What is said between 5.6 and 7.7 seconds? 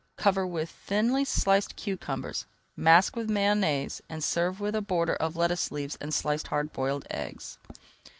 leaves and sliced hard boiled eggs.